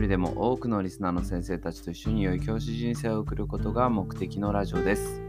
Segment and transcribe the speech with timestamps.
[0.00, 5.22] 人でも多くのリスナーの先生たちと一緒に良い教師人生を送ることが目的のラジオです。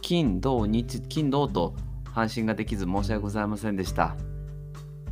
[0.00, 1.74] 金、土、日、金、土と
[2.12, 4.16] 配信ができず申し訳ございませんでした。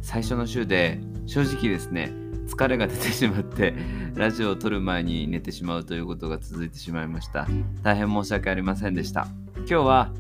[0.00, 2.12] 最初の週で正直ですね、
[2.46, 3.74] 疲れが出てしまって、
[4.14, 7.46] ラジオを撮る前に寝てしまうということが続いてしまいました。
[7.82, 9.26] 大変申し訳ありませんでした。
[9.56, 10.12] 今日は、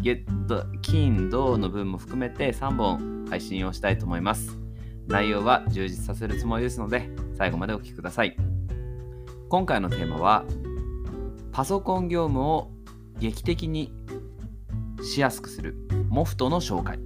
[0.00, 4.67] ゲット、金、土の分も含めて3本配信をしたいと思います。
[5.08, 8.36] 内容は充実させるつもりですので最後までお聴きください。
[9.48, 10.44] 今回のテーマは
[11.50, 12.70] パソコン業務を
[13.18, 13.92] 劇的に
[15.02, 15.74] しやすくする
[16.08, 16.98] モフトの紹介。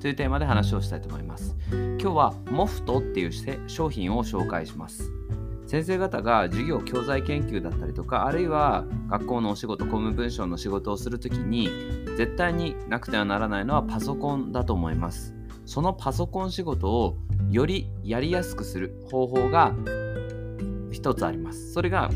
[0.00, 1.54] というテーマで話をしたいと思います。
[1.70, 5.12] 今日はモフトっていう商品を紹介します。
[5.66, 11.68] 先生方が授業教材研究だったりとかあるいは学校のお仕事公務文書の仕事をするときに
[12.16, 15.39] 絶対になくてはならないのはパソコンだと思います。
[15.70, 17.16] そのパソコン仕事を
[17.48, 19.72] よりやりやすくする方法が
[20.90, 21.72] 一つあります。
[21.72, 22.10] それが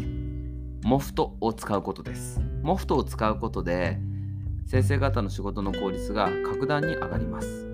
[0.83, 2.41] モフトを使うことです。
[2.65, 4.01] モフトを使うことで
[4.67, 7.71] 先生方の仕事の効率が格段に上がります。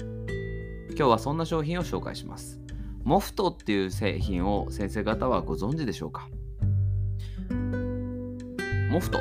[0.90, 2.60] 今日はそんな商品を紹介します。
[3.02, 6.28] モフトっていう製品を先生方はご存知でしょうか？
[8.90, 9.18] モフト。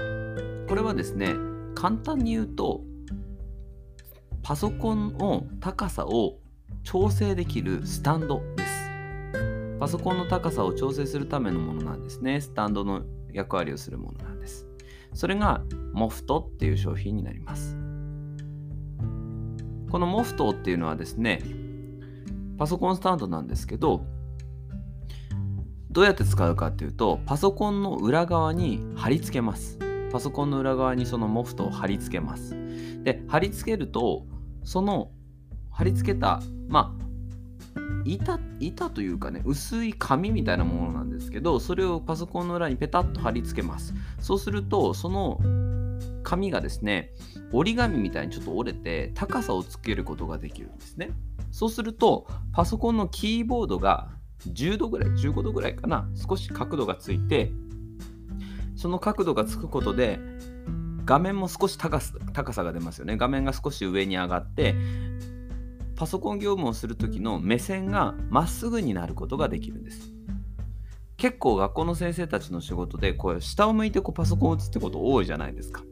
[0.67, 1.35] これはですね、
[1.73, 2.81] 簡単に言うと、
[4.43, 6.35] パソコンの高さを
[6.83, 8.89] 調整できるスタンドです。
[9.79, 12.41] パソコンの高さを調整するためのものなんですね。
[12.41, 14.67] スタンドの役割をするものなんです。
[15.13, 15.63] それが
[15.93, 17.77] モフトっていう商品になります。
[19.89, 21.41] このモフトっていうのはですね、
[22.57, 24.05] パソコンスタンドなんですけど、
[25.91, 29.79] どうやって使うかっていうと、パソコンの裏側に貼り付けます。
[30.11, 32.55] パソコンの裏側にそのモフトを貼り付けます。
[33.03, 34.25] で、貼り付けると、
[34.63, 35.11] その
[35.71, 37.09] 貼り付けたまあ
[38.05, 43.93] 板板というかね薄い紙みたいなものなんですけどそれをパソコンの裏にペタッと貼り付けます。
[44.19, 45.39] そうするとその
[46.23, 47.13] 紙がですね
[47.51, 51.11] 折り紙みたいにちょっと折れて高さをつけることができるんですね。
[51.51, 54.09] そうするとパソコンのキーボードが
[54.47, 57.51] 10度ぐらい15度ぐらいかな少し角度がついて
[58.75, 60.19] その角度がつくことで
[61.05, 63.17] 画面も少し高さ高さが出ますよね。
[63.17, 64.75] 画面が少し上に上がって
[65.99, 70.13] パソコン業務をする時の目線がまっすぐになることができるんです。
[71.17, 75.83] 結構学校の先生たちの仕事でこう下を向いてこうパソコンを打つってこと多いじゃないですか。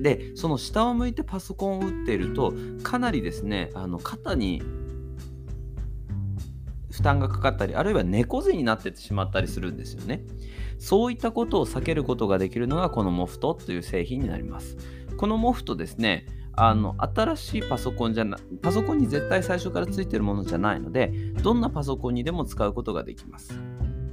[0.00, 4.62] でその下を向いてパソコンを打っているとかなりですねあの肩に
[6.92, 10.22] 負担がかかったりあるいは猫背になってしまったりするんですよね。
[10.78, 14.76] そういったことを避けることができるのがこのモフトという製品になります。
[15.16, 16.24] このモフトですね
[16.60, 23.58] あの新しいパソコンじゃなパソコンに絶対最初からついてるものじゃないのでどんなパソコンにでも使うことができます。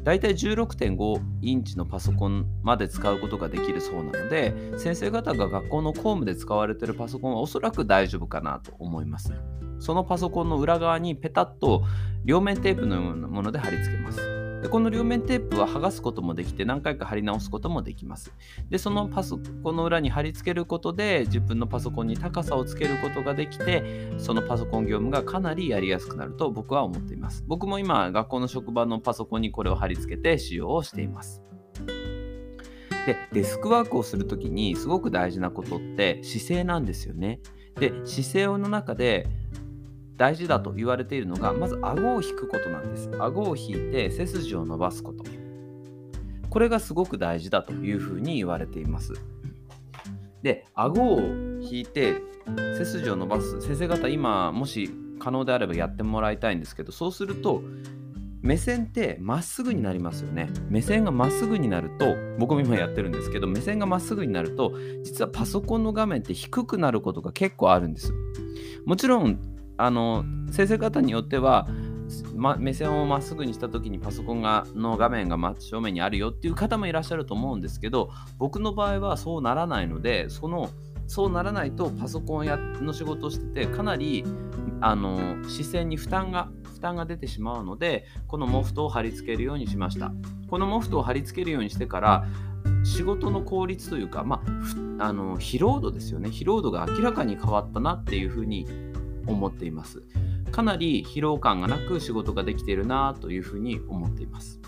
[0.03, 9.33] だいたい16.5インチのパソコンまで使うことができるそうなので先生方が学校の公務で使われてるパソコンはおそらく大丈夫かなと思います。
[9.79, 11.83] そのパソコンの裏側にペタッと
[12.23, 14.44] 両面テープのようなもので貼り付けます。
[14.65, 18.33] でこの両面テープは剥がすこともできて何回か貼り直すこともできます。
[18.71, 27.43] でそのパソコンの裏に貼り付けることで自分のパソコンに高さをつけることができてそのパソコン業務がかなりやりやすくなると僕は思っています。
[27.45, 31.43] 僕も今学校の職場のパソコンにこれを貼り付けて使用をしています。
[33.05, 37.39] でデスクワークをするときにすごく大事なことって姿勢なんですよね。
[37.79, 39.27] で姿勢の中で
[40.17, 43.09] 大事だと言われているのがまず顎を引くことなんです。
[43.19, 45.23] 顎を引いて背筋を伸ばすこと。
[46.49, 49.13] これがすごく大事だというふうに言われています。
[50.41, 51.19] で顎を
[51.61, 52.21] 引いて
[52.77, 53.59] 背筋を伸ばす。
[53.61, 54.89] 先生方今もし
[55.19, 57.61] 可能であればやってもらいたいんですけどそうすると
[58.41, 60.49] 目線ってまっすぐになりますよね。
[60.69, 64.73] 目線がまっすぐになると僕も今やってるんですけど目線がまっすぐになると
[65.03, 68.13] 実はパソコンの画面って低くなることが結構あるんです。
[68.85, 71.67] もちろんあの先生方によっては、
[72.35, 80.69] ま、目線をまっすぐにした時にパソコンがの画面が真正面にあるよっていう方もいらっしゃると思うんですけど僕の場合はそうならないのでその
[81.07, 84.23] そうならないとパソコンやの仕事をしててかなり
[84.81, 90.11] あの視線に負担が負担が出てしまうのでこのモフトを貼り付けるようにしました。
[90.49, 92.25] このモフトを貼り付けるようにしてから
[92.83, 94.43] 仕事の効率というか、ま
[94.99, 96.29] あ、あの疲労度ですよね。
[96.29, 98.67] 疲労度が明らかに変わったなっていうふうに
[99.27, 100.03] 思っています。
[100.51, 104.61] かなり疲労感がなく仕事ができているなというふうに思っています。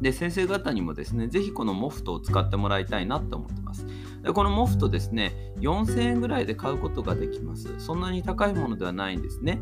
[0.00, 3.86] で先生方にもですね是非このモフトを使ってもらいたいなと思ってます。
[4.22, 7.78] でこのモフトですね4000円ぐらいで買うことができます。
[7.78, 9.60] そんなに高いものではないんですね。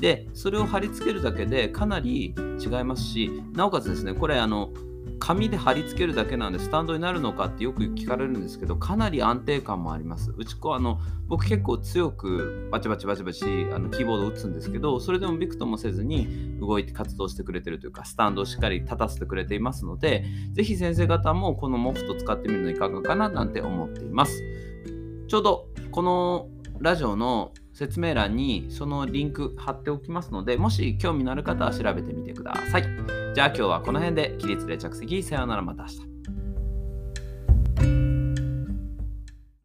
[0.00, 4.70] でそれを貼り付けるだけでかなり違いますしなおかつですねこれあの
[5.18, 10.32] 紙で貼り付けるだけなんでスタンドになるのかってよく聞かれるんですけどかなり安定感もあります。
[10.36, 24.42] うちこあの僕結構強くバチバチバチバチあのキーボード打つんですけどそれでもビクともせずに動いて活動してくれてるというかスタンドをしっかり立たせてくれていますのでぜひ先生方もこのモフト使ってみるのいかがかななんて思っています。
[25.28, 26.48] ちょうどこの
[26.78, 32.82] ラジオの説明欄にそのリンク貼っておきますので、もし興味のある方は調べてみてください。
[33.34, 36.15] じゃあ今日はこの辺で起立で着席、さようならまた明日。